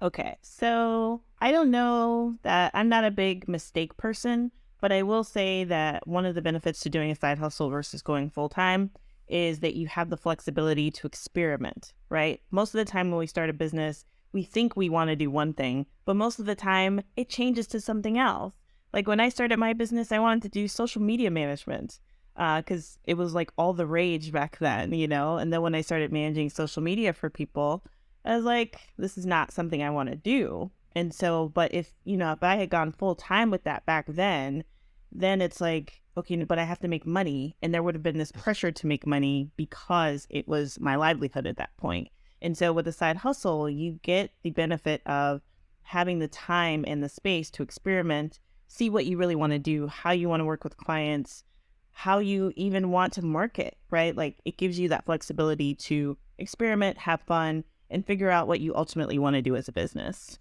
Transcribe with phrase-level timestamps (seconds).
[0.03, 5.23] Okay, so I don't know that I'm not a big mistake person, but I will
[5.23, 8.91] say that one of the benefits to doing a side hustle versus going full time
[9.29, 12.41] is that you have the flexibility to experiment, right?
[12.51, 14.03] Most of the time when we start a business,
[14.33, 17.65] we think we want to do one thing, but most of the time it changes
[17.67, 18.53] to something else.
[18.91, 22.01] Like when I started my business, I wanted to do social media management
[22.35, 25.37] because uh, it was like all the rage back then, you know?
[25.37, 27.85] And then when I started managing social media for people,
[28.25, 30.71] I was like, this is not something I want to do.
[30.95, 34.05] And so, but if, you know, if I had gone full time with that back
[34.07, 34.63] then,
[35.11, 37.55] then it's like, okay, but I have to make money.
[37.61, 41.47] And there would have been this pressure to make money because it was my livelihood
[41.47, 42.09] at that point.
[42.41, 45.41] And so with a side hustle, you get the benefit of
[45.83, 49.87] having the time and the space to experiment, see what you really want to do,
[49.87, 51.43] how you want to work with clients,
[51.91, 54.15] how you even want to market, right?
[54.15, 58.75] Like it gives you that flexibility to experiment, have fun, and figure out what you
[58.75, 60.39] ultimately want to do as a business.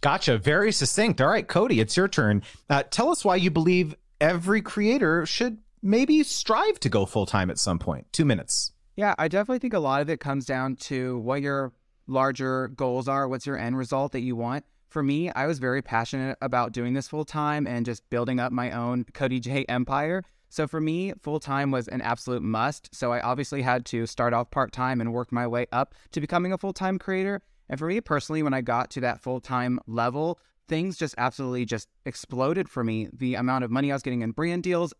[0.00, 0.38] Gotcha.
[0.38, 1.20] Very succinct.
[1.20, 2.42] All right, Cody, it's your turn.
[2.68, 7.50] Uh, tell us why you believe every creator should maybe strive to go full time
[7.50, 8.06] at some point.
[8.12, 8.72] Two minutes.
[8.96, 11.72] Yeah, I definitely think a lot of it comes down to what your
[12.06, 13.28] larger goals are.
[13.28, 14.64] What's your end result that you want?
[14.88, 18.52] For me, I was very passionate about doing this full time and just building up
[18.52, 20.22] my own Cody Jay empire.
[20.54, 22.94] So for me, full time was an absolute must.
[22.94, 26.20] So I obviously had to start off part time and work my way up to
[26.20, 27.42] becoming a full time creator.
[27.68, 31.64] And for me personally, when I got to that full time level, things just absolutely
[31.64, 33.08] just exploded for me.
[33.12, 34.94] The amount of money I was getting in brand deals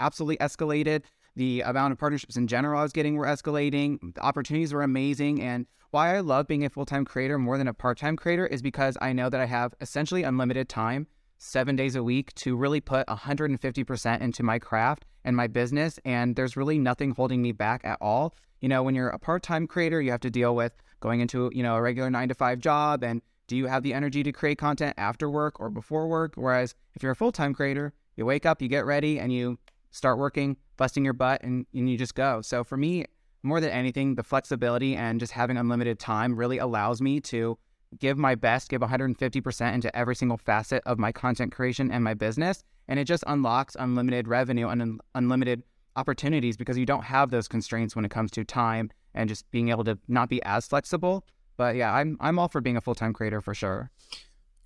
[0.00, 1.04] absolutely escalated.
[1.34, 4.14] The amount of partnerships in general I was getting were escalating.
[4.14, 5.40] The opportunities were amazing.
[5.40, 8.46] And why I love being a full time creator more than a part time creator
[8.46, 11.06] is because I know that I have essentially unlimited time,
[11.40, 15.98] seven days a week, to really put 150% into my craft and my business.
[16.04, 18.34] And there's really nothing holding me back at all.
[18.60, 21.50] You know, when you're a part time creator, you have to deal with going into,
[21.54, 24.30] you know, a regular nine to five job and do you have the energy to
[24.30, 26.34] create content after work or before work?
[26.36, 29.58] Whereas if you're a full time creator, you wake up, you get ready, and you
[29.90, 32.42] start working, busting your butt, and, and you just go.
[32.42, 33.06] So for me,
[33.42, 37.58] more than anything, the flexibility and just having unlimited time really allows me to
[37.98, 42.14] give my best, give 150% into every single facet of my content creation and my
[42.14, 42.62] business.
[42.88, 45.62] And it just unlocks unlimited revenue and un- unlimited
[45.96, 49.70] opportunities because you don't have those constraints when it comes to time and just being
[49.70, 51.24] able to not be as flexible.
[51.56, 53.90] But yeah, I'm I'm all for being a full time creator for sure.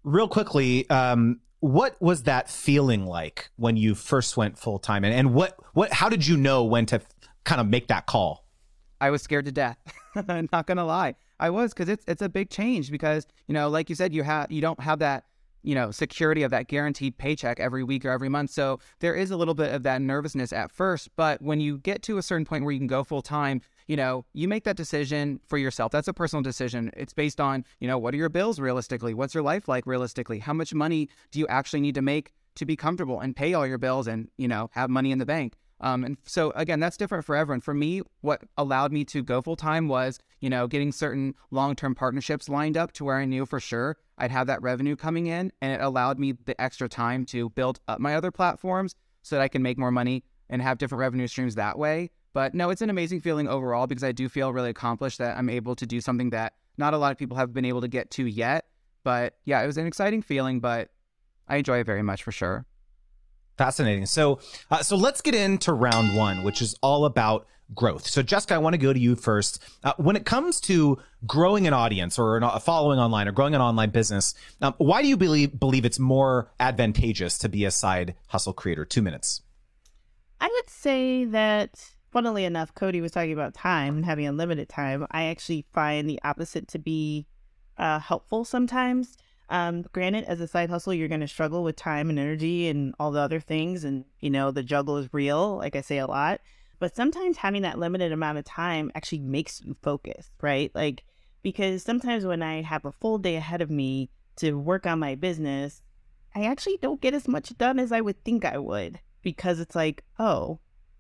[0.05, 5.15] Real quickly, um, what was that feeling like when you first went full time, and,
[5.15, 7.01] and what what how did you know when to
[7.45, 8.45] kind of make that call?
[9.01, 9.79] I was scared to death.
[10.53, 13.89] not gonna lie, I was because it's it's a big change because you know, like
[13.89, 15.25] you said, you have you don't have that
[15.63, 18.51] you know security of that guaranteed paycheck every week or every month.
[18.51, 22.03] So there is a little bit of that nervousness at first, but when you get
[22.03, 24.77] to a certain point where you can go full time, you know, you make that
[24.77, 25.93] decision for yourself.
[25.93, 26.91] That's a personal decision.
[26.97, 29.15] It's based on, you know, what are your bills realistically?
[29.15, 30.39] What's your life like realistically?
[30.39, 33.67] How much money do you actually need to make to be comfortable and pay all
[33.67, 35.55] your bills and, you know, have money in the bank?
[35.81, 37.61] Um, and so again, that's different for everyone.
[37.61, 41.75] For me, what allowed me to go full time was, you know, getting certain long
[41.75, 45.27] term partnerships lined up to where I knew for sure I'd have that revenue coming
[45.27, 49.37] in, and it allowed me the extra time to build up my other platforms so
[49.37, 52.11] that I can make more money and have different revenue streams that way.
[52.35, 55.49] But no, it's an amazing feeling overall because I do feel really accomplished that I'm
[55.49, 58.11] able to do something that not a lot of people have been able to get
[58.13, 58.67] to yet.
[59.03, 60.91] But yeah, it was an exciting feeling, but
[61.49, 62.67] I enjoy it very much for sure.
[63.57, 64.07] Fascinating.
[64.07, 64.41] So,
[64.71, 68.07] uh, so let's get into round one, which is all about growth.
[68.07, 69.63] So, Jessica, I want to go to you first.
[69.83, 73.61] Uh, when it comes to growing an audience or a following online or growing an
[73.61, 78.15] online business, um, why do you believe believe it's more advantageous to be a side
[78.29, 78.85] hustle creator?
[78.85, 79.43] Two minutes.
[80.41, 85.07] I would say that funnily enough, Cody was talking about time and having unlimited time.
[85.11, 87.27] I actually find the opposite to be
[87.79, 89.17] uh, helpful sometimes.
[89.55, 92.93] Um, granted, as a side hustle, you're going to struggle with time and energy and
[92.99, 93.85] all the other things.
[93.85, 96.41] And, you know, the juggle is real, like I say a lot.
[96.81, 100.73] But sometimes having that limited amount of time actually makes you focus, right?
[100.75, 101.05] Like,
[101.43, 105.15] because sometimes when I have a full day ahead of me to work on my
[105.15, 105.83] business,
[106.35, 109.77] I actually don't get as much done as I would think I would because it's
[109.77, 110.59] like, oh,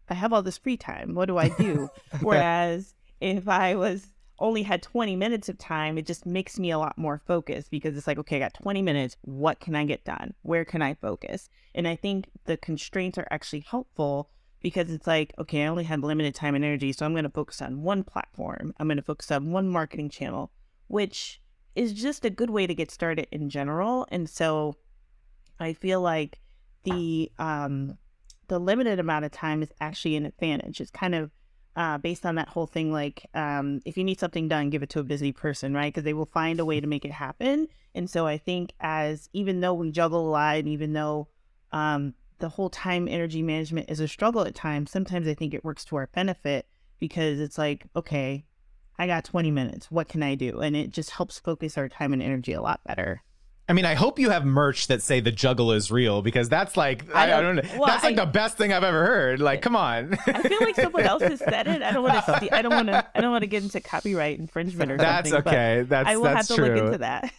[0.08, 1.16] I have all this free time.
[1.16, 1.90] What do I do?
[2.20, 4.06] Whereas if I was
[4.38, 7.96] only had 20 minutes of time, it just makes me a lot more focused because
[7.96, 9.16] it's like, okay, I got 20 minutes.
[9.22, 10.34] What can I get done?
[10.42, 11.48] Where can I focus?
[11.74, 16.02] And I think the constraints are actually helpful because it's like, okay, I only have
[16.02, 16.92] limited time and energy.
[16.92, 18.74] So I'm going to focus on one platform.
[18.78, 20.50] I'm going to focus on one marketing channel,
[20.88, 21.40] which
[21.74, 24.06] is just a good way to get started in general.
[24.10, 24.76] And so
[25.60, 26.40] I feel like
[26.84, 27.98] the um
[28.48, 30.80] the limited amount of time is actually an advantage.
[30.80, 31.30] It's kind of
[31.76, 34.90] uh, based on that whole thing like um, if you need something done, give it
[34.90, 35.92] to a busy person, right?
[35.92, 37.68] Because they will find a way to make it happen.
[37.94, 41.28] And so I think as even though we juggle a lot, and even though
[41.72, 45.64] um, the whole time energy management is a struggle at times, sometimes I think it
[45.64, 46.66] works to our benefit
[47.00, 48.44] because it's like, okay,
[48.98, 49.90] I got 20 minutes.
[49.90, 50.60] What can I do?
[50.60, 53.22] And it just helps focus our time and energy a lot better.
[53.66, 56.76] I mean, I hope you have merch that say the juggle is real because that's
[56.76, 57.78] like I don't, I don't know.
[57.78, 59.40] Well, that's like I, the best thing I've ever heard.
[59.40, 60.18] Like, come on.
[60.26, 61.82] I feel like someone else has said it.
[61.82, 62.54] I don't want to.
[62.54, 63.06] I don't want to.
[63.14, 65.44] I don't want to get into copyright infringement or that's something.
[65.44, 65.82] That's okay.
[65.88, 66.74] That's I will that's have to true.
[66.74, 67.32] look into that.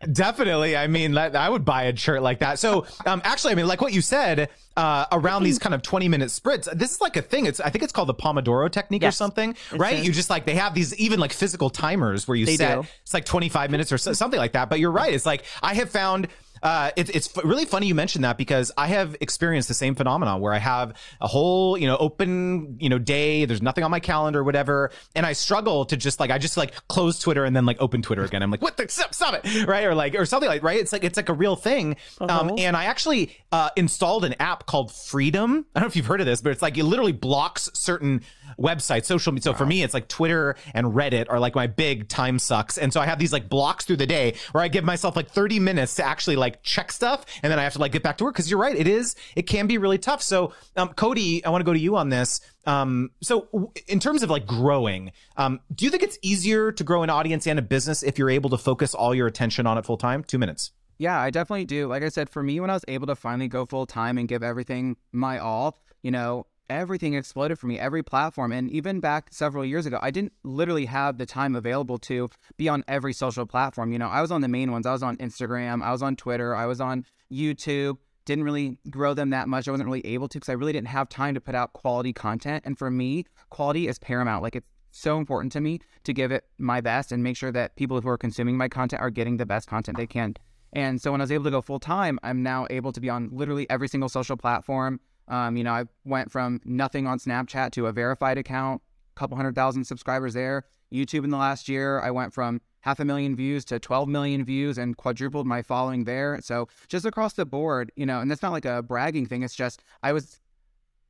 [0.12, 0.74] Definitely.
[0.74, 2.58] I mean, I would buy a shirt like that.
[2.58, 6.08] So, um, actually, I mean, like what you said uh, around these kind of twenty
[6.08, 6.68] minute sprints.
[6.72, 7.46] This is like a thing.
[7.46, 10.04] It's I think it's called the Pomodoro technique yes, or something, right?
[10.04, 12.82] You just like they have these even like physical timers where you they set.
[12.82, 12.88] Do.
[13.02, 14.68] It's like twenty five minutes or something like that.
[14.68, 15.12] But you're right.
[15.12, 16.28] It's like I have found
[16.66, 20.40] uh, it, it's really funny you mentioned that because I have experienced the same phenomenon
[20.40, 23.44] where I have a whole, you know, open, you know, day.
[23.44, 26.74] There's nothing on my calendar, whatever, and I struggle to just like I just like
[26.88, 28.42] close Twitter and then like open Twitter again.
[28.42, 29.84] I'm like, what the stop, stop it, right?
[29.84, 30.80] Or like or something like right.
[30.80, 31.94] It's like it's like a real thing.
[32.20, 32.40] Uh-huh.
[32.40, 35.66] Um, and I actually uh, installed an app called Freedom.
[35.72, 38.22] I don't know if you've heard of this, but it's like it literally blocks certain
[38.58, 39.44] websites, social media.
[39.44, 39.58] So wow.
[39.58, 42.78] for me, it's like Twitter and Reddit are like my big time sucks.
[42.78, 45.30] And so I have these like blocks through the day where I give myself like
[45.30, 47.24] 30 minutes to actually like check stuff.
[47.42, 48.34] And then I have to like get back to work.
[48.34, 48.76] Cause you're right.
[48.76, 50.22] It is, it can be really tough.
[50.22, 52.40] So, um, Cody, I want to go to you on this.
[52.66, 56.84] Um, so w- in terms of like growing, um, do you think it's easier to
[56.84, 59.78] grow an audience and a business if you're able to focus all your attention on
[59.78, 60.24] it full time?
[60.24, 60.72] Two minutes.
[60.98, 61.86] Yeah, I definitely do.
[61.88, 64.26] Like I said, for me, when I was able to finally go full time and
[64.26, 68.52] give everything my all, you know, everything exploded for me, every platform.
[68.52, 72.68] And even back several years ago, I didn't literally have the time available to be
[72.68, 73.92] on every social platform.
[73.92, 74.86] You know, I was on the main ones.
[74.86, 77.98] I was on Instagram, I was on Twitter, I was on YouTube.
[78.24, 79.68] Didn't really grow them that much.
[79.68, 82.12] I wasn't really able to because I really didn't have time to put out quality
[82.12, 82.64] content.
[82.66, 84.42] And for me, quality is paramount.
[84.42, 87.76] Like it's so important to me to give it my best and make sure that
[87.76, 90.34] people who are consuming my content are getting the best content they can.
[90.72, 93.08] And so when I was able to go full time, I'm now able to be
[93.08, 95.00] on literally every single social platform.
[95.28, 98.82] Um, you know, I went from nothing on Snapchat to a verified account,
[99.16, 100.64] a couple hundred thousand subscribers there.
[100.92, 104.44] YouTube in the last year, I went from half a million views to 12 million
[104.44, 106.38] views and quadrupled my following there.
[106.42, 109.42] So just across the board, you know, and that's not like a bragging thing.
[109.42, 110.38] It's just I was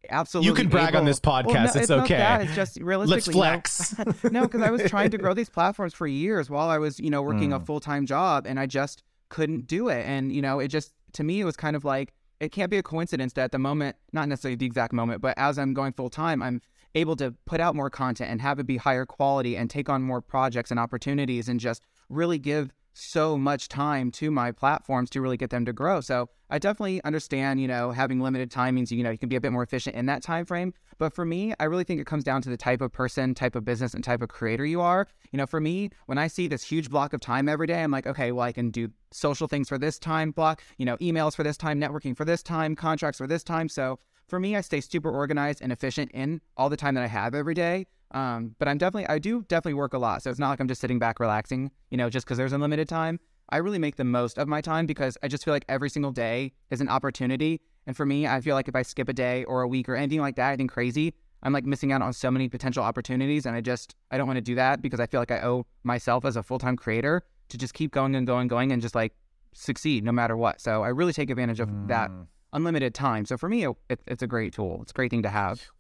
[0.09, 1.45] absolutely You can brag able, on this podcast.
[1.47, 2.19] Well, no, it's, it's okay.
[2.19, 2.43] Not that.
[2.43, 3.35] It's just realistically.
[3.35, 4.23] Let's flex.
[4.33, 7.11] no, because I was trying to grow these platforms for years while I was, you
[7.11, 7.67] know, working a Mm.
[7.67, 10.07] full time job, and I just couldn't do it.
[10.07, 12.79] And you know, it just to me, it was kind of like it can't be
[12.79, 15.93] a coincidence that at the moment, not necessarily the exact moment, but as I'm going
[15.93, 16.61] full time, I'm
[16.95, 20.03] able to put out more content and have it be higher quality and take on
[20.03, 25.21] more projects and opportunities and just really give so much time to my platforms to
[25.21, 26.01] really get them to grow.
[26.01, 29.37] So I definitely understand, you know, having limited time means you know you can be
[29.37, 30.73] a bit more efficient in that time frame.
[30.99, 33.55] But for me, I really think it comes down to the type of person, type
[33.55, 35.07] of business, and type of creator you are.
[35.31, 37.91] You know, for me, when I see this huge block of time every day, I'm
[37.91, 41.37] like, okay, well, I can do social things for this time block, you know, emails
[41.37, 43.69] for this time, networking for this time, contracts for this time.
[43.69, 43.99] So
[44.29, 47.35] for me, I stay super organized and efficient in all the time that I have
[47.35, 47.87] every day.
[48.13, 50.23] Um, but I'm definitely, I do definitely work a lot.
[50.23, 52.89] So it's not like I'm just sitting back relaxing, you know, just because there's unlimited
[52.89, 53.19] time.
[53.51, 56.13] I really make the most of my time because I just feel like every single
[56.13, 57.61] day is an opportunity.
[57.87, 59.95] And for me, I feel like if I skip a day or a week or
[59.97, 63.47] anything like that, anything crazy, I'm like missing out on so many potential opportunities.
[63.47, 65.67] And I just, I don't want to do that because I feel like I owe
[65.85, 68.83] myself as a full time creator to just keep going and going, and going and
[68.83, 69.13] just like
[69.53, 70.61] succeed no matter what.
[70.61, 72.27] So I really take advantage of that Mm.
[72.53, 73.25] unlimited time.
[73.27, 74.81] So for me, it, it's a great tool.
[74.83, 75.71] It's a great thing to have.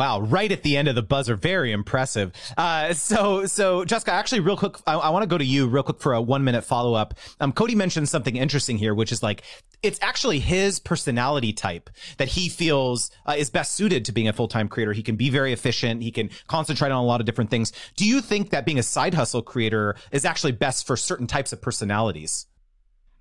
[0.00, 2.32] Wow, right at the end of the buzzer, very impressive.
[2.56, 5.82] Uh, so, so Jessica, actually, real quick, I, I want to go to you real
[5.82, 7.12] quick for a one minute follow up.
[7.38, 9.42] Um, Cody mentioned something interesting here, which is like
[9.82, 14.32] it's actually his personality type that he feels uh, is best suited to being a
[14.32, 14.94] full time creator.
[14.94, 16.02] He can be very efficient.
[16.02, 17.70] He can concentrate on a lot of different things.
[17.96, 21.52] Do you think that being a side hustle creator is actually best for certain types
[21.52, 22.46] of personalities?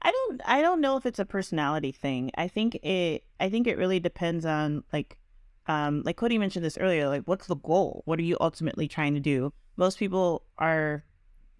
[0.01, 2.31] I don't I don't know if it's a personality thing.
[2.37, 5.17] I think it I think it really depends on like
[5.69, 8.01] um like Cody mentioned this earlier, like what's the goal?
[8.05, 9.53] What are you ultimately trying to do?
[9.77, 11.05] Most people are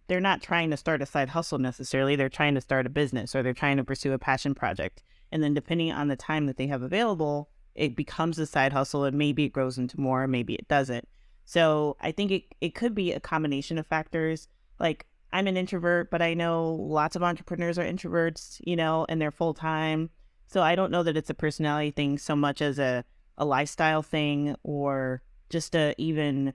[0.09, 2.15] they're not trying to start a side hustle necessarily.
[2.15, 5.03] They're trying to start a business or they're trying to pursue a passion project.
[5.31, 9.03] And then depending on the time that they have available, it becomes a side hustle
[9.03, 11.07] and maybe it grows into more, maybe it doesn't.
[11.45, 14.47] So I think it, it could be a combination of factors.
[14.79, 19.21] Like I'm an introvert, but I know lots of entrepreneurs are introverts, you know, and
[19.21, 20.09] they're full time.
[20.47, 23.05] So I don't know that it's a personality thing so much as a,
[23.39, 26.53] a lifestyle thing or just a even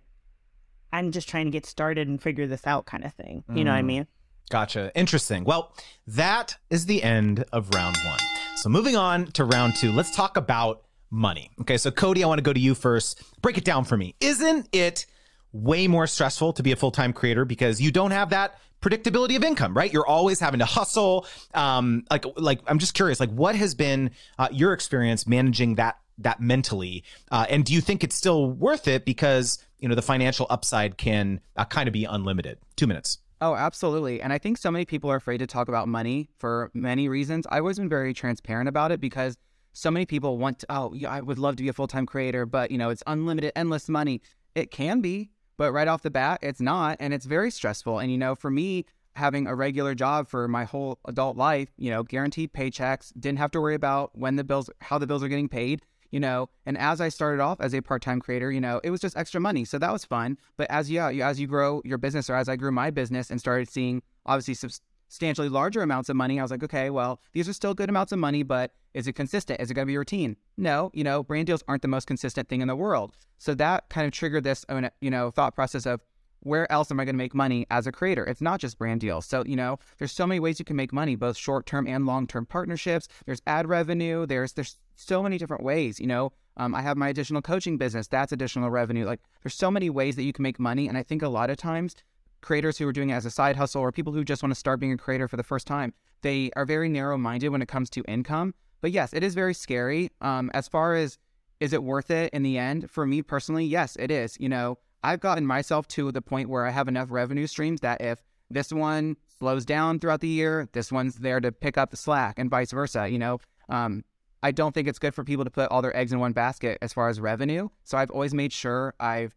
[0.93, 3.43] I'm just trying to get started and figure this out kind of thing.
[3.53, 3.87] You know what I Mm.
[3.87, 4.07] mean?
[4.51, 4.93] Gotcha.
[4.95, 5.43] Interesting.
[5.45, 5.73] Well,
[6.07, 8.21] that is the end of round one.
[8.57, 11.51] So moving on to round two, let's talk about money.
[11.63, 13.21] Okay, so Cody, I want to go to you first.
[13.43, 14.15] Break it down for me.
[14.21, 15.07] Isn't it
[15.53, 19.35] way more stressful to be a full time creator because you don't have that predictability
[19.35, 19.93] of income, right?
[19.93, 21.27] You're always having to hustle.
[21.55, 25.97] Um, like, like I'm just curious, like, what has been uh, your experience managing that
[26.19, 27.05] that mentally?
[27.31, 30.97] Uh, and do you think it's still worth it because you know the financial upside
[30.97, 32.59] can uh, kind of be unlimited?
[32.77, 33.19] Two minutes.
[33.41, 34.23] Oh, absolutely.
[34.23, 37.47] And I think so many people are afraid to talk about money for many reasons.
[37.51, 39.37] I've always been very transparent about it because
[39.75, 42.07] so many people want to, oh, yeah, I would love to be a full time
[42.07, 44.23] creator, but you know, it's unlimited, endless money.
[44.55, 46.97] It can be, but right off the bat, it's not.
[47.01, 47.99] And it's very stressful.
[47.99, 51.91] And, you know, for me, having a regular job for my whole adult life, you
[51.91, 55.29] know, guaranteed paychecks, didn't have to worry about when the bills, how the bills are
[55.29, 55.83] getting paid
[56.15, 59.01] you know and as i started off as a part-time creator you know it was
[59.01, 61.99] just extra money so that was fun but as yeah you, as you grow your
[61.99, 66.15] business or as i grew my business and started seeing obviously substantially larger amounts of
[66.15, 69.09] money i was like okay well these are still good amounts of money but is
[69.09, 71.89] it consistent is it going to be routine no you know brand deals aren't the
[71.89, 75.33] most consistent thing in the world so that kind of triggered this uh, you know
[75.33, 76.01] thought process of
[76.45, 78.23] where else am I going to make money as a creator?
[78.25, 79.27] It's not just brand deals.
[79.27, 82.47] So, you know, there's so many ways you can make money, both short-term and long-term
[82.47, 83.09] partnerships.
[83.25, 84.27] There's ad revenue.
[84.27, 86.33] There's there's so many different ways, you know.
[86.57, 88.07] Um, I have my additional coaching business.
[88.07, 89.05] That's additional revenue.
[89.05, 90.89] Like there's so many ways that you can make money.
[90.89, 91.97] And I think a lot of times
[92.43, 94.59] creators who are doing it as a side hustle or people who just want to
[94.59, 97.91] start being a creator for the first time, they are very narrow-minded when it comes
[97.91, 98.55] to income.
[98.81, 100.11] But yes, it is very scary.
[100.21, 101.19] Um, as far as
[101.59, 102.91] is it worth it in the end?
[102.91, 104.37] For me personally, yes, it is.
[104.39, 108.01] You know, I've gotten myself to the point where I have enough revenue streams that
[108.01, 111.97] if this one slows down throughout the year, this one's there to pick up the
[111.97, 113.09] slack and vice versa.
[113.09, 114.05] You know, um,
[114.45, 116.77] I don't think it's good for people to put all their eggs in one basket
[116.83, 117.71] as far as revenue.
[117.83, 119.35] So I've always made sure I've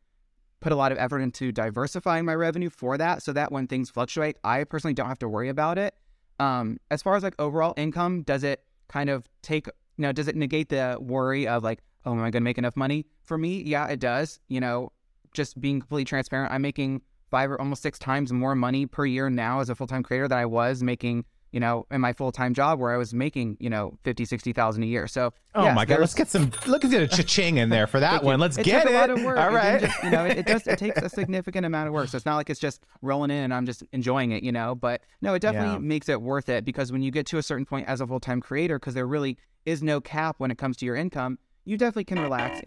[0.59, 3.89] put a lot of effort into diversifying my revenue for that so that when things
[3.89, 5.95] fluctuate, I personally don't have to worry about it.
[6.39, 10.27] Um, as far as like overall income, does it kind of take, you know, does
[10.27, 13.05] it negate the worry of like, oh, am I going to make enough money?
[13.23, 14.41] For me, yeah, it does.
[14.49, 14.91] You know,
[15.31, 19.29] just being completely transparent, I'm making five or almost six times more money per year
[19.29, 21.23] now as a full time creator than I was making
[21.57, 24.83] you know, in my full time job where I was making, you know, 50, 60,000
[24.83, 25.07] a year.
[25.07, 27.99] So, oh yes, my God, let's get some, look at the cha-ching in there for
[27.99, 28.39] that one.
[28.39, 28.91] Let's it get it.
[28.91, 29.39] a lot of work.
[29.39, 29.81] All right.
[29.81, 32.09] Just, you know, it, it, does, it takes a significant amount of work.
[32.09, 34.75] So it's not like it's just rolling in and I'm just enjoying it, you know,
[34.75, 35.79] but no, it definitely yeah.
[35.79, 38.19] makes it worth it because when you get to a certain point as a full
[38.19, 39.35] time creator, because there really
[39.65, 42.61] is no cap when it comes to your income, you definitely can relax.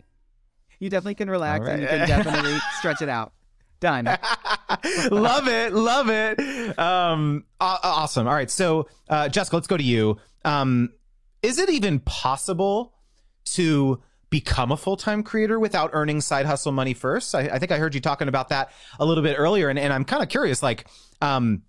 [0.80, 1.74] You definitely can relax right.
[1.74, 3.34] and you can definitely stretch it out.
[3.78, 4.08] Done.
[5.10, 5.72] love it.
[5.72, 6.78] Love it.
[6.78, 8.26] Um, awesome.
[8.26, 8.50] All right.
[8.50, 10.18] So, uh, Jessica, let's go to you.
[10.44, 10.90] Um,
[11.42, 12.94] is it even possible
[13.44, 17.34] to become a full time creator without earning side hustle money first?
[17.34, 19.92] I, I, think I heard you talking about that a little bit earlier, and, and
[19.92, 20.62] I'm kind of curious.
[20.62, 20.86] Like,
[21.20, 21.62] um,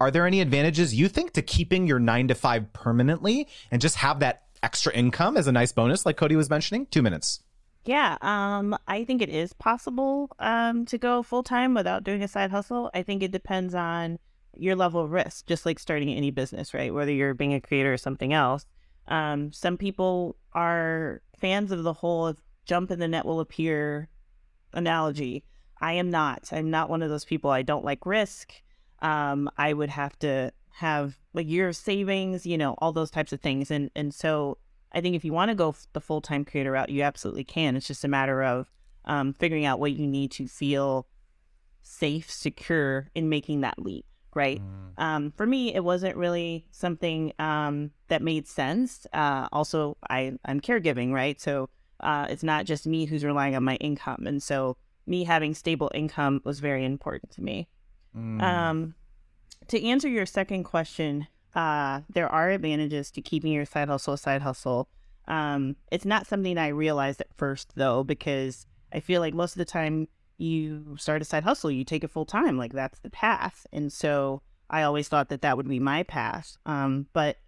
[0.00, 3.96] are there any advantages you think to keeping your nine to five permanently and just
[3.96, 6.86] have that extra income as a nice bonus, like Cody was mentioning?
[6.86, 7.40] Two minutes.
[7.88, 12.28] Yeah, um, I think it is possible um, to go full time without doing a
[12.28, 12.90] side hustle.
[12.92, 14.18] I think it depends on
[14.54, 16.92] your level of risk, just like starting any business, right?
[16.92, 18.66] Whether you're being a creator or something else.
[19.06, 22.34] Um, some people are fans of the whole
[22.66, 24.10] jump in the net will appear
[24.74, 25.44] analogy.
[25.80, 26.50] I am not.
[26.52, 27.48] I'm not one of those people.
[27.48, 28.52] I don't like risk.
[29.00, 33.32] Um, I would have to have like year of savings, you know, all those types
[33.32, 33.70] of things.
[33.70, 34.58] And and so
[34.92, 37.76] I think if you want to go the full time creator route, you absolutely can.
[37.76, 38.70] It's just a matter of
[39.04, 41.06] um, figuring out what you need to feel
[41.82, 44.04] safe, secure in making that leap,
[44.34, 44.60] right?
[44.60, 45.02] Mm.
[45.02, 49.06] Um, for me, it wasn't really something um, that made sense.
[49.12, 51.40] Uh, also, I, I'm caregiving, right?
[51.40, 51.68] So
[52.00, 54.24] uh, it's not just me who's relying on my income.
[54.26, 57.68] And so me having stable income was very important to me.
[58.16, 58.42] Mm.
[58.42, 58.94] Um,
[59.68, 61.26] to answer your second question,
[61.58, 64.88] uh, there are advantages to keeping your side hustle a side hustle.
[65.26, 69.58] Um, it's not something I realized at first though, because I feel like most of
[69.58, 73.10] the time you start a side hustle, you take it full time, like that's the
[73.10, 73.66] path.
[73.72, 74.40] And so
[74.70, 76.56] I always thought that that would be my path.
[76.64, 77.38] Um, but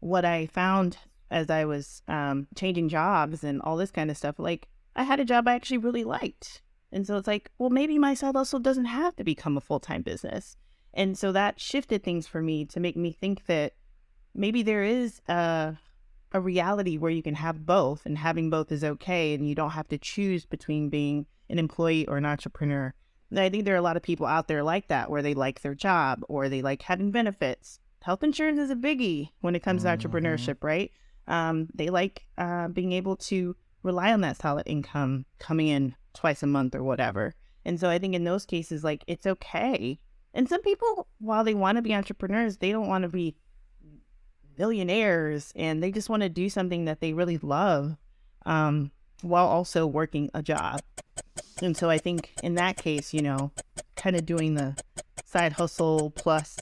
[0.00, 0.98] what I found
[1.30, 5.20] as I was um, changing jobs and all this kind of stuff, like I had
[5.20, 6.60] a job I actually really liked.
[6.92, 9.80] And so it's like, well, maybe my side hustle doesn't have to become a full
[9.80, 10.58] time business.
[10.94, 13.74] And so that shifted things for me to make me think that
[14.34, 15.76] maybe there is a,
[16.32, 19.70] a reality where you can have both and having both is okay and you don't
[19.70, 22.94] have to choose between being an employee or an entrepreneur.
[23.30, 25.34] And I think there are a lot of people out there like that where they
[25.34, 27.80] like their job or they like having benefits.
[28.02, 29.98] Health insurance is a biggie when it comes mm-hmm.
[29.98, 30.92] to entrepreneurship, right?
[31.26, 36.42] Um, they like uh, being able to rely on that solid income coming in twice
[36.42, 37.34] a month or whatever.
[37.64, 39.98] And so I think in those cases, like it's okay
[40.34, 43.36] and some people, while they want to be entrepreneurs, they don't want to be
[44.58, 47.96] millionaires and they just want to do something that they really love
[48.44, 48.90] um,
[49.22, 50.80] while also working a job.
[51.62, 53.52] And so I think in that case, you know,
[53.96, 54.76] kind of doing the
[55.24, 56.58] side hustle plus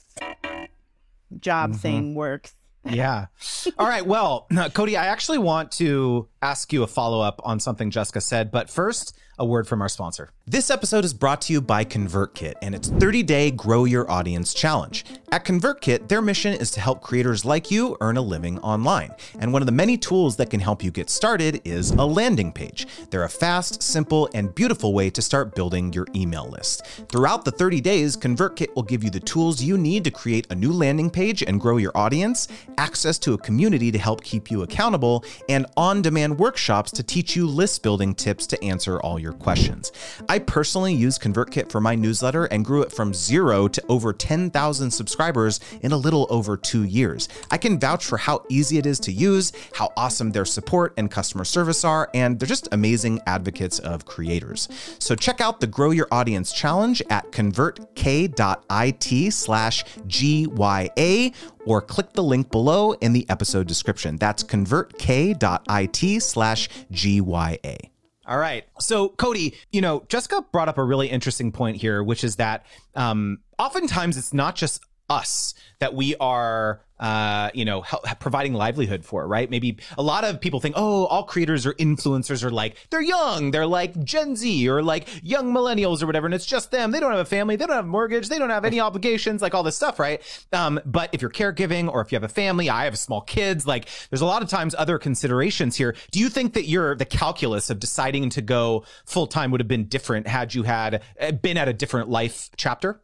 [1.39, 1.79] job mm-hmm.
[1.79, 2.55] thing works.
[2.85, 3.25] yeah.
[3.79, 4.05] All right.
[4.05, 8.51] Well, Cody, I actually want to ask you a follow up on something Jessica said,
[8.51, 10.29] but first, a word from our sponsor.
[10.45, 14.53] This episode is brought to you by ConvertKit and its 30 day Grow Your Audience
[14.53, 15.05] Challenge.
[15.31, 19.11] At ConvertKit, their mission is to help creators like you earn a living online.
[19.39, 22.51] And one of the many tools that can help you get started is a landing
[22.51, 22.85] page.
[23.09, 26.85] They're a fast, simple, and beautiful way to start building your email list.
[27.09, 30.55] Throughout the 30 days, ConvertKit will give you the tools you need to create a
[30.55, 34.61] new landing page and grow your audience, access to a community to help keep you
[34.61, 39.33] accountable, and on demand workshops to teach you list building tips to answer all your
[39.33, 39.91] questions.
[40.27, 44.91] I personally use ConvertKit for my newsletter and grew it from zero to over 10,000
[44.91, 47.29] subscribers in a little over two years.
[47.51, 51.09] I can vouch for how easy it is to use, how awesome their support and
[51.09, 54.69] customer service are, and they're just amazing advocates of creators.
[54.99, 61.33] So check out the Grow Your Audience Challenge at convertk.it slash GYA
[61.65, 64.17] or click the link below in the episode description.
[64.17, 67.77] That's convertk.it slash GYA.
[68.25, 68.63] All right.
[68.79, 72.65] So, Cody, you know, Jessica brought up a really interesting point here, which is that
[72.95, 74.81] um, oftentimes it's not just
[75.13, 79.49] us that we are uh, you know, help, providing livelihood for, right?
[79.49, 83.51] Maybe a lot of people think, oh, all creators or influencers are like, they're young,
[83.51, 86.91] they're like Gen Z or like young millennials or whatever, and it's just them.
[86.91, 89.41] They don't have a family, they don't have a mortgage, they don't have any obligations,
[89.41, 90.21] like all this stuff, right?
[90.53, 93.67] Um, but if you're caregiving or if you have a family, I have small kids,
[93.67, 95.97] like there's a lot of times other considerations here.
[96.11, 99.67] Do you think that your the calculus of deciding to go full time would have
[99.67, 103.01] been different had you had uh, been at a different life chapter?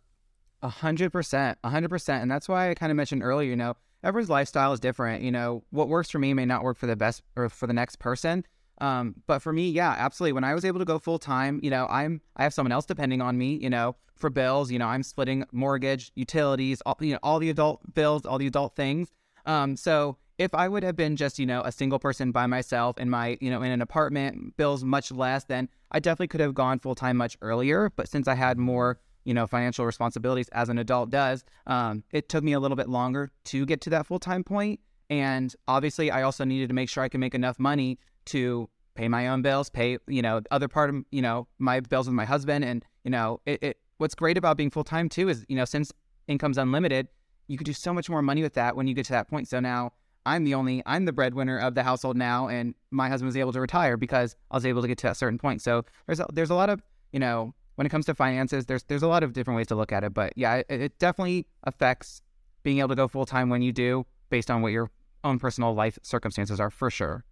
[0.61, 3.49] A hundred percent, a hundred percent, and that's why I kind of mentioned earlier.
[3.49, 5.23] You know, everyone's lifestyle is different.
[5.23, 7.73] You know, what works for me may not work for the best or for the
[7.73, 8.45] next person.
[8.81, 10.33] Um, but for me, yeah, absolutely.
[10.33, 12.85] When I was able to go full time, you know, I'm I have someone else
[12.85, 14.71] depending on me, you know, for bills.
[14.71, 18.47] You know, I'm splitting mortgage, utilities, all you know, all the adult bills, all the
[18.47, 19.11] adult things.
[19.45, 22.97] Um, so if I would have been just, you know, a single person by myself
[22.97, 26.53] in my, you know, in an apartment, bills much less, then I definitely could have
[26.53, 27.91] gone full time much earlier.
[27.95, 32.29] But since I had more you know, financial responsibilities as an adult does, um, it
[32.29, 34.79] took me a little bit longer to get to that full time point.
[35.09, 39.07] And obviously, I also needed to make sure I could make enough money to pay
[39.07, 42.25] my own bills, pay, you know, other part of, you know, my bills with my
[42.25, 42.63] husband.
[42.65, 45.65] And, you know, it, it what's great about being full time too is, you know,
[45.65, 45.91] since
[46.27, 47.07] income's unlimited,
[47.47, 49.47] you could do so much more money with that when you get to that point.
[49.47, 49.93] So now
[50.25, 53.53] I'm the only, I'm the breadwinner of the household now, and my husband was able
[53.53, 55.61] to retire because I was able to get to that certain point.
[55.61, 58.83] So there's a, there's a lot of, you know, when it comes to finances, there's
[58.83, 61.47] there's a lot of different ways to look at it, but yeah, it, it definitely
[61.63, 62.21] affects
[62.61, 64.91] being able to go full time when you do, based on what your
[65.23, 67.23] own personal life circumstances are, for sure.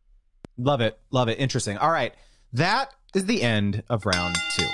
[0.58, 1.38] Love it, love it.
[1.38, 1.78] Interesting.
[1.78, 2.16] All right,
[2.54, 4.66] that is the end of round two.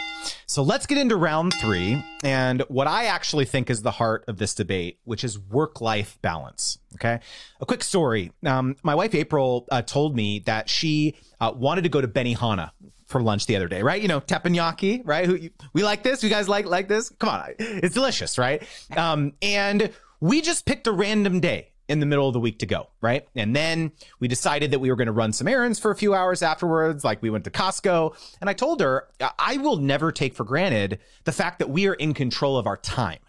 [0.46, 4.38] So let's get into round three and what I actually think is the heart of
[4.38, 6.78] this debate, which is work life balance.
[6.96, 7.20] Okay.
[7.60, 8.32] A quick story.
[8.46, 12.70] Um, my wife, April, uh, told me that she uh, wanted to go to Benihana
[13.14, 14.02] for lunch the other day, right?
[14.02, 15.26] You know, teppanyaki, right?
[15.26, 16.22] Who we like this?
[16.22, 17.10] You guys like like this?
[17.20, 18.62] Come on, it's delicious, right?
[18.98, 22.66] Um, and we just picked a random day in the middle of the week to
[22.66, 23.28] go, right?
[23.36, 26.14] And then we decided that we were going to run some errands for a few
[26.14, 27.04] hours afterwards.
[27.04, 31.00] Like we went to Costco, and I told her I will never take for granted
[31.24, 33.20] the fact that we are in control of our time.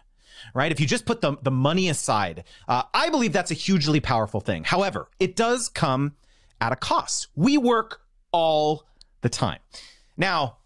[0.53, 0.71] Right.
[0.71, 4.41] If you just put the, the money aside, uh, I believe that's a hugely powerful
[4.41, 4.63] thing.
[4.63, 6.13] However, it does come
[6.61, 7.27] at a cost.
[7.35, 8.83] We work all
[9.21, 9.59] the time.
[10.17, 10.57] Now,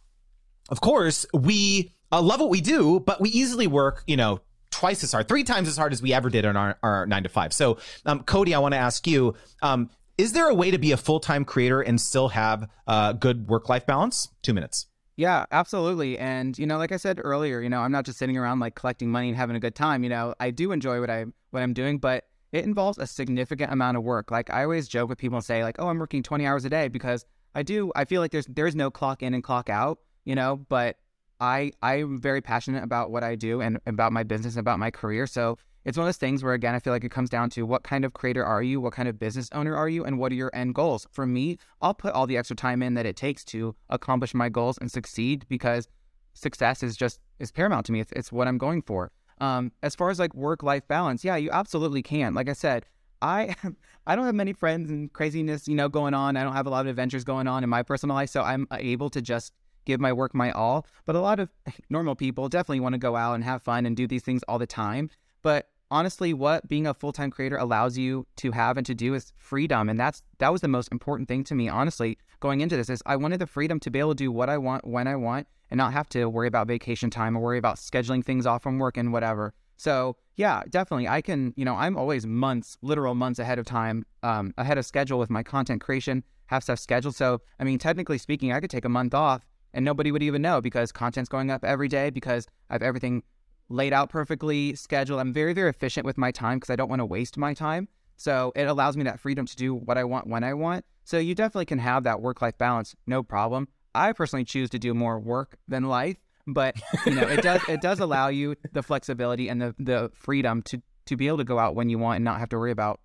[0.69, 5.03] of course, we uh, love what we do, but we easily work, you know, twice
[5.03, 7.29] as hard, three times as hard as we ever did on our, our nine to
[7.29, 7.53] five.
[7.53, 10.91] So, um, Cody, I want to ask you, um, is there a way to be
[10.91, 14.29] a full time creator and still have uh, good work life balance?
[14.41, 14.87] Two minutes.
[15.15, 16.17] Yeah, absolutely.
[16.17, 18.75] And you know, like I said earlier, you know, I'm not just sitting around like
[18.75, 20.03] collecting money and having a good time.
[20.03, 23.71] You know, I do enjoy what I what I'm doing, but it involves a significant
[23.71, 24.31] amount of work.
[24.31, 26.69] Like I always joke with people and say like, "Oh, I'm working 20 hours a
[26.69, 27.91] day because I do.
[27.95, 30.57] I feel like there's there's no clock in and clock out, you know.
[30.69, 30.97] But
[31.39, 34.91] I I'm very passionate about what I do and about my business and about my
[34.91, 35.27] career.
[35.27, 37.65] So it's one of those things where again I feel like it comes down to
[37.65, 40.31] what kind of creator are you, what kind of business owner are you, and what
[40.31, 41.07] are your end goals.
[41.11, 44.49] For me, I'll put all the extra time in that it takes to accomplish my
[44.49, 45.87] goals and succeed because
[46.33, 48.01] success is just is paramount to me.
[48.01, 49.11] It's it's what I'm going for.
[49.41, 52.33] Um, as far as like work life balance, yeah, you absolutely can.
[52.33, 52.85] Like I said,
[53.21, 53.55] I
[54.07, 56.37] I don't have many friends and craziness, you know, going on.
[56.37, 58.67] I don't have a lot of adventures going on in my personal life, so I'm
[58.71, 59.53] able to just
[59.85, 60.85] give my work my all.
[61.05, 61.49] But a lot of
[61.89, 64.59] normal people definitely want to go out and have fun and do these things all
[64.59, 65.09] the time.
[65.41, 69.31] But honestly, what being a full-time creator allows you to have and to do is
[69.37, 71.69] freedom, and that's that was the most important thing to me.
[71.69, 74.49] Honestly, going into this is I wanted the freedom to be able to do what
[74.49, 77.57] I want when I want and not have to worry about vacation time or worry
[77.57, 79.53] about scheduling things off from work and whatever.
[79.77, 81.05] So yeah, definitely.
[81.05, 84.85] I can, you know, I'm always months, literal months ahead of time, um, ahead of
[84.85, 87.17] schedule with my content creation, have stuff scheduled.
[87.17, 90.41] So, I mean, technically speaking, I could take a month off and nobody would even
[90.41, 93.23] know because content's going up every day because I have everything
[93.67, 95.19] laid out perfectly, scheduled.
[95.19, 97.89] I'm very, very efficient with my time because I don't want to waste my time.
[98.15, 100.85] So it allows me that freedom to do what I want when I want.
[101.03, 103.67] So you definitely can have that work life balance, no problem.
[103.93, 106.15] I personally choose to do more work than life
[106.53, 110.61] but you know it does it does allow you the flexibility and the the freedom
[110.63, 112.71] to to be able to go out when you want and not have to worry
[112.71, 112.99] about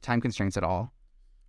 [0.00, 0.92] time constraints at all.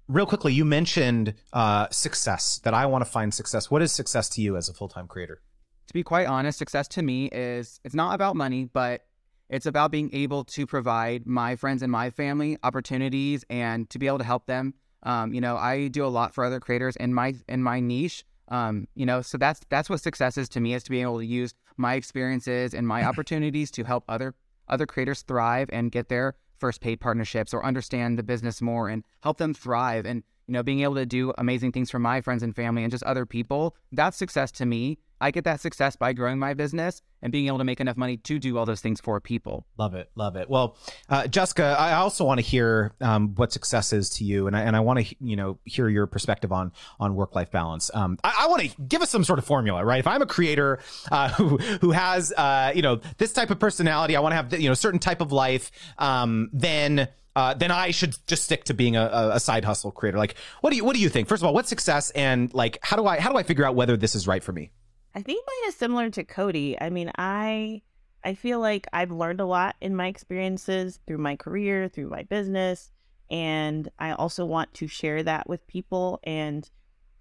[0.08, 3.72] Real quickly you mentioned uh, success that i want to find success.
[3.72, 5.42] What is success to you as a full-time creator?
[5.88, 9.06] To be quite honest success to me is it's not about money but
[9.50, 14.08] it's about being able to provide my friends and my family opportunities and to be
[14.08, 14.74] able to help them.
[15.04, 18.24] Um, you know i do a lot for other creators in my in my niche
[18.52, 21.18] um, you know, so that's that's what success is to me is to be able
[21.20, 24.36] to use my experiences and my opportunities to help other
[24.68, 29.04] other creators thrive and get their first paid partnerships or understand the business more and
[29.24, 30.06] help them thrive.
[30.06, 32.92] And you know, being able to do amazing things for my friends and family and
[32.92, 34.98] just other people, that's success to me.
[35.22, 38.18] I get that success by growing my business and being able to make enough money
[38.18, 39.66] to do all those things for people.
[39.78, 40.50] Love it, love it.
[40.50, 40.76] Well,
[41.08, 44.62] uh, Jessica, I also want to hear um, what success is to you, and I,
[44.64, 47.90] and I want to you know hear your perspective on on work life balance.
[47.94, 50.00] Um, I, I want to give us some sort of formula, right?
[50.00, 50.80] If I'm a creator
[51.12, 54.60] uh, who who has uh, you know this type of personality, I want to have
[54.60, 57.08] you know a certain type of life, um, then.
[57.36, 60.18] Uh, then I should just stick to being a, a side hustle creator.
[60.18, 61.28] Like, what do you what do you think?
[61.28, 63.76] First of all, what's success, and like, how do I how do I figure out
[63.76, 64.72] whether this is right for me?
[65.16, 66.78] I think mine is similar to Cody.
[66.80, 67.82] I mean, I
[68.24, 72.24] I feel like I've learned a lot in my experiences through my career, through my
[72.24, 72.92] business,
[73.30, 76.70] and I also want to share that with people and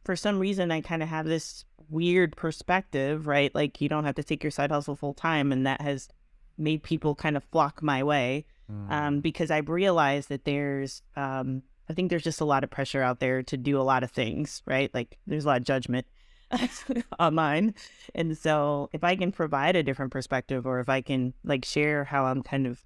[0.04, 3.54] for some reason I kind of have this weird perspective, right?
[3.54, 6.08] Like you don't have to take your side hustle full time and that has
[6.58, 8.46] made people kind of flock my way.
[8.70, 8.90] Mm.
[8.90, 13.02] Um, because I've realized that there's um, I think there's just a lot of pressure
[13.02, 14.92] out there to do a lot of things, right?
[14.94, 16.06] Like there's a lot of judgment
[17.18, 17.74] on mine.
[18.14, 22.04] And so if I can provide a different perspective or if I can like share
[22.04, 22.84] how I'm kind of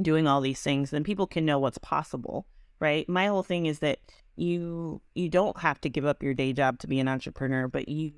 [0.00, 2.46] doing all these things, then people can know what's possible,
[2.78, 3.08] right?
[3.08, 3.98] My whole thing is that
[4.36, 7.88] you you don't have to give up your day job to be an entrepreneur, but
[7.88, 8.12] you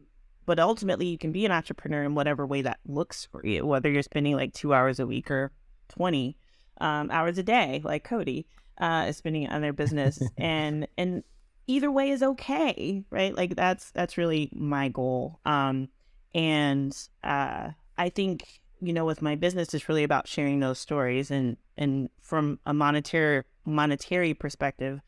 [0.45, 3.91] but ultimately you can be an entrepreneur in whatever way that looks for you, whether
[3.91, 5.53] you're spending like two hours a week or
[5.89, 6.37] 20
[6.81, 8.47] um, hours a day, like Cody
[8.79, 10.23] uh, is spending on their business.
[10.39, 11.23] and and
[11.67, 13.35] either way is okay, right?
[13.35, 15.41] Like that's that's really my goal.
[15.45, 15.89] Um,
[16.35, 21.31] and uh, I think you know, with my business, it's really about sharing those stories,
[21.31, 25.01] and and from a monetary monetary perspective,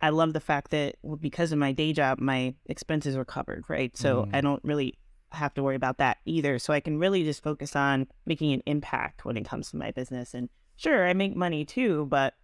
[0.00, 3.96] I love the fact that because of my day job, my expenses are covered, right?
[3.96, 4.34] So mm.
[4.34, 4.98] I don't really
[5.32, 6.58] have to worry about that either.
[6.58, 9.90] So I can really just focus on making an impact when it comes to my
[9.90, 10.34] business.
[10.34, 12.34] And sure, I make money too, but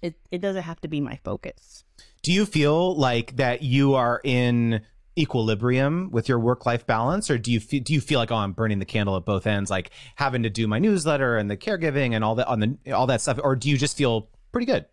[0.00, 1.84] it, it doesn't have to be my focus.
[2.22, 4.82] Do you feel like that you are in
[5.18, 8.36] equilibrium with your work life balance or do you feel, do you feel like oh
[8.36, 11.56] I'm burning the candle at both ends like having to do my newsletter and the
[11.56, 14.66] caregiving and all that on the all that stuff or do you just feel pretty
[14.66, 14.86] good?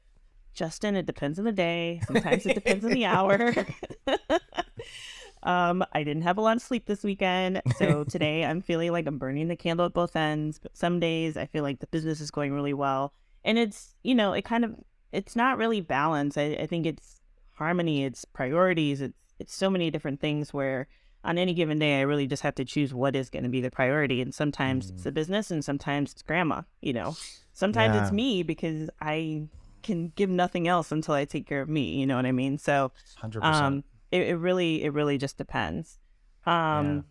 [0.54, 2.02] Justin, it depends on the day.
[2.06, 3.54] Sometimes it depends on the hour.
[5.43, 9.08] um, I didn't have a lot of sleep this weekend, so today I'm feeling like
[9.08, 10.60] I'm burning the candle at both ends.
[10.60, 14.15] But some days I feel like the business is going really well, and it's you
[14.15, 14.75] know it kind of
[15.12, 16.38] it's not really balance.
[16.38, 17.21] I, I think it's
[17.54, 20.88] harmony, it's priorities, it's it's so many different things where
[21.23, 23.62] on any given day I really just have to choose what is going to be
[23.62, 24.21] the priority.
[24.21, 24.95] And sometimes mm.
[24.95, 27.15] it's the business and sometimes it's grandma, you know.
[27.54, 28.04] Sometimes yeah.
[28.04, 29.43] it's me because I
[29.84, 32.58] can give nothing else until I take care of me, you know what I mean?
[32.58, 33.43] So 100%.
[33.43, 36.00] um it, it really it really just depends.
[36.45, 37.02] Um yeah.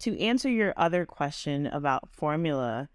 [0.00, 2.88] to answer your other question about formula,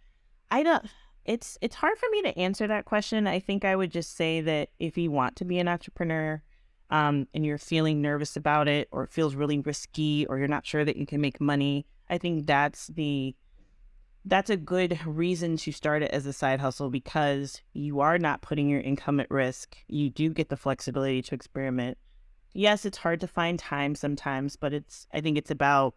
[0.52, 0.86] I don't
[1.26, 3.28] it's it's hard for me to answer that question.
[3.28, 6.42] I think I would just say that if you want to be an entrepreneur,
[6.90, 10.66] um, and you're feeling nervous about it, or it feels really risky, or you're not
[10.66, 13.36] sure that you can make money, I think that's the
[14.26, 18.42] that's a good reason to start it as a side hustle because you are not
[18.42, 19.78] putting your income at risk.
[19.88, 21.98] You do get the flexibility to experiment.
[22.54, 25.96] Yes, it's hard to find time sometimes, but it's I think it's about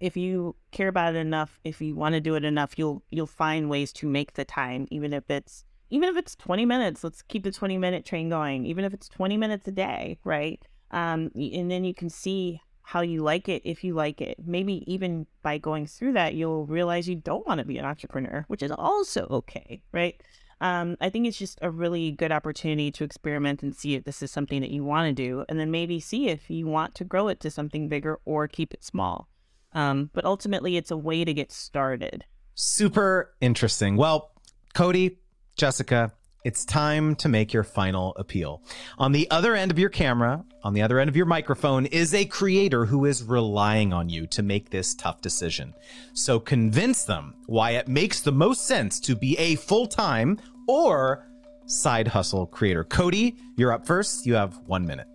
[0.00, 3.26] if you care about it enough, if you want to do it enough, you'll you'll
[3.26, 7.04] find ways to make the time, even if it's even if it's 20 minutes.
[7.04, 10.62] Let's keep the 20 minute train going, even if it's 20 minutes a day, right?
[10.90, 14.36] Um, and then you can see how you like it if you like it.
[14.44, 18.44] Maybe even by going through that, you'll realize you don't want to be an entrepreneur,
[18.48, 20.22] which is also okay, right?
[20.60, 24.22] Um, I think it's just a really good opportunity to experiment and see if this
[24.22, 27.04] is something that you want to do, and then maybe see if you want to
[27.04, 29.28] grow it to something bigger or keep it small.
[29.72, 32.24] Um, but ultimately, it's a way to get started.
[32.54, 33.96] Super interesting.
[33.96, 34.30] Well,
[34.72, 35.18] Cody,
[35.56, 36.12] Jessica,
[36.44, 38.62] it's time to make your final appeal.
[38.98, 42.12] On the other end of your camera, on the other end of your microphone, is
[42.12, 45.74] a creator who is relying on you to make this tough decision.
[46.12, 51.26] So convince them why it makes the most sense to be a full time or
[51.66, 52.84] side hustle creator.
[52.84, 54.26] Cody, you're up first.
[54.26, 55.08] You have one minute.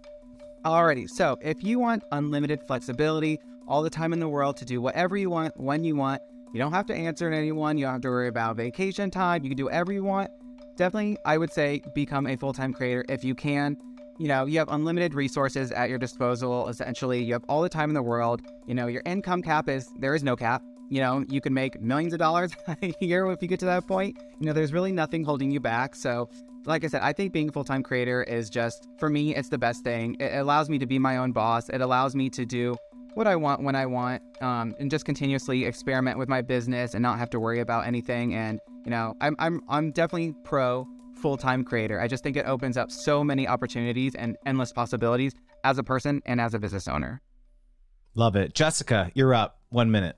[0.65, 4.81] Alrighty, so if you want unlimited flexibility, all the time in the world to do
[4.81, 6.21] whatever you want when you want.
[6.51, 7.77] You don't have to answer to anyone.
[7.77, 9.43] You don't have to worry about vacation time.
[9.43, 10.31] You can do whatever you want.
[10.79, 13.75] Definitely, I would say become a full time creator if you can.
[14.17, 16.69] You know, you have unlimited resources at your disposal.
[16.69, 18.41] Essentially, you have all the time in the world.
[18.65, 20.63] You know, your income cap is there is no cap.
[20.89, 23.87] You know, you can make millions of dollars a year if you get to that
[23.87, 24.19] point.
[24.39, 25.95] You know, there's really nothing holding you back.
[25.95, 26.29] So,
[26.65, 29.49] like I said, I think being a full time creator is just, for me, it's
[29.49, 30.15] the best thing.
[30.21, 31.67] It allows me to be my own boss.
[31.67, 32.77] It allows me to do
[33.19, 37.03] what I want when I want, um, and just continuously experiment with my business and
[37.03, 38.33] not have to worry about anything.
[38.33, 40.87] And you know, I'm I'm I'm definitely pro
[41.21, 41.99] full time creator.
[41.99, 45.33] I just think it opens up so many opportunities and endless possibilities
[45.65, 47.21] as a person and as a business owner.
[48.15, 48.55] Love it.
[48.55, 49.59] Jessica, you're up.
[49.67, 50.15] One minute.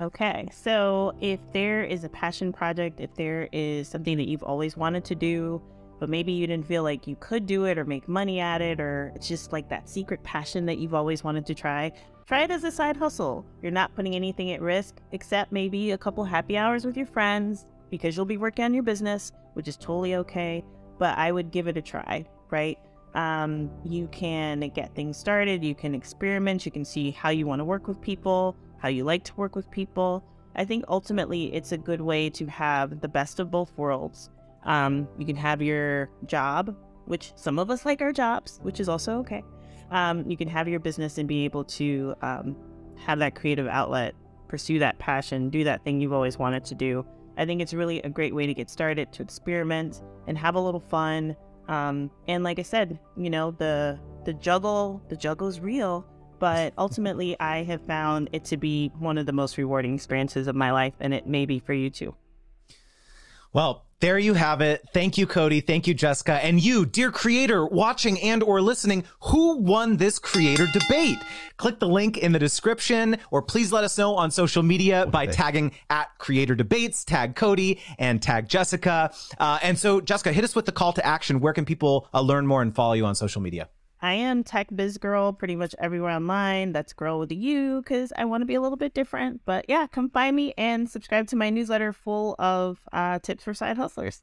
[0.00, 4.76] Okay, so if there is a passion project, if there is something that you've always
[4.76, 5.62] wanted to do,
[5.98, 8.80] but maybe you didn't feel like you could do it or make money at it,
[8.80, 11.92] or it's just like that secret passion that you've always wanted to try,
[12.26, 13.44] try it as a side hustle.
[13.62, 17.66] You're not putting anything at risk except maybe a couple happy hours with your friends
[17.90, 20.64] because you'll be working on your business, which is totally okay.
[20.98, 22.78] But I would give it a try, right?
[23.14, 27.60] Um, you can get things started, you can experiment, you can see how you want
[27.60, 30.22] to work with people how you like to work with people.
[30.56, 34.28] I think ultimately it's a good way to have the best of both worlds.
[34.64, 38.88] Um, you can have your job, which some of us like our jobs, which is
[38.88, 39.42] also okay.
[39.90, 42.56] Um, you can have your business and be able to um,
[42.96, 44.14] have that creative outlet,
[44.48, 47.04] pursue that passion, do that thing you've always wanted to do.
[47.36, 50.60] I think it's really a great way to get started, to experiment and have a
[50.60, 51.36] little fun.
[51.68, 56.06] Um, and like I said, you know, the the juggle, the juggle is real
[56.38, 60.54] but ultimately I have found it to be one of the most rewarding experiences of
[60.54, 62.14] my life, and it may be for you too.
[63.52, 64.84] Well, there you have it.
[64.92, 65.60] Thank you, Cody.
[65.60, 66.32] Thank you, Jessica.
[66.44, 71.18] And you, dear creator, watching and or listening, who won this creator debate?
[71.56, 75.26] Click the link in the description or please let us know on social media by
[75.26, 79.12] tagging at creator debates, tag Cody and tag Jessica.
[79.38, 81.40] Uh, and so, Jessica, hit us with the call to action.
[81.40, 83.68] Where can people uh, learn more and follow you on social media?
[84.04, 86.72] I am Tech Biz Gurl pretty much everywhere online.
[86.72, 89.40] That's Girl with a U because I want to be a little bit different.
[89.46, 93.54] But yeah, come find me and subscribe to my newsletter full of uh, tips for
[93.54, 94.22] side hustlers.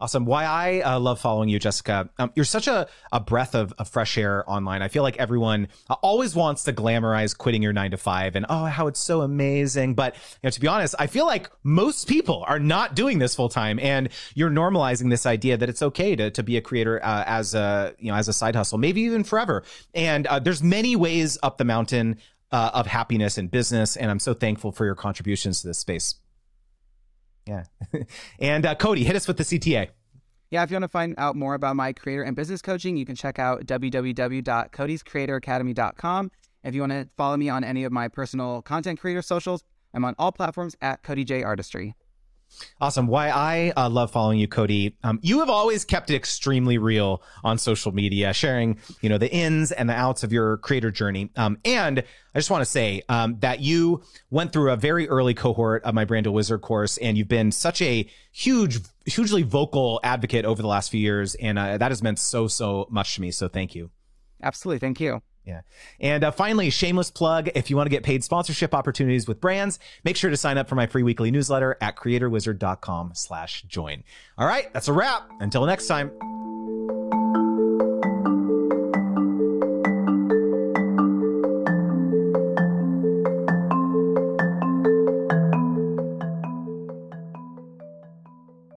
[0.00, 0.24] Awesome.
[0.24, 2.10] Why I uh, love following you, Jessica.
[2.18, 4.82] Um, you're such a, a breath of, of, fresh air online.
[4.82, 8.44] I feel like everyone uh, always wants to glamorize quitting your nine to five and,
[8.48, 9.94] oh, how it's so amazing.
[9.94, 13.36] But, you know, to be honest, I feel like most people are not doing this
[13.36, 13.78] full time.
[13.78, 17.54] And you're normalizing this idea that it's okay to, to be a creator uh, as
[17.54, 19.62] a, you know, as a side hustle, maybe even forever.
[19.94, 22.18] And uh, there's many ways up the mountain
[22.50, 23.96] uh, of happiness and business.
[23.96, 26.16] And I'm so thankful for your contributions to this space.
[27.46, 27.64] Yeah.
[28.38, 29.90] and uh, Cody, hit us with the CTA.
[30.50, 33.04] Yeah, if you want to find out more about my creator and business coaching, you
[33.04, 36.30] can check out www.codyscreatoracademy.com.
[36.62, 40.04] If you want to follow me on any of my personal content creator socials, I'm
[40.04, 41.94] on all platforms at Cody Jay Artistry.
[42.80, 43.06] Awesome.
[43.06, 44.96] Why I uh, love following you, Cody.
[45.02, 49.32] Um, you have always kept it extremely real on social media, sharing, you know, the
[49.32, 51.30] ins and the outs of your creator journey.
[51.36, 55.34] Um, and I just want to say um, that you went through a very early
[55.34, 60.44] cohort of my Brand Wizard course, and you've been such a huge, hugely vocal advocate
[60.44, 63.30] over the last few years, and uh, that has meant so, so much to me.
[63.30, 63.90] So thank you.
[64.42, 64.78] Absolutely.
[64.78, 65.22] Thank you.
[65.44, 65.60] Yeah.
[66.00, 67.50] And uh, finally, shameless plug.
[67.54, 70.68] If you want to get paid sponsorship opportunities with brands, make sure to sign up
[70.68, 74.04] for my free weekly newsletter at creatorwizard.com slash join.
[74.38, 74.72] All right.
[74.72, 75.30] That's a wrap.
[75.40, 76.10] Until next time.